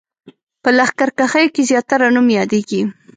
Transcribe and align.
په 0.63 0.69
لښکرکښیو 0.77 1.53
کې 1.55 1.61
زیاتره 1.69 2.05
نوم 2.15 2.27
یادېږي. 2.39 2.81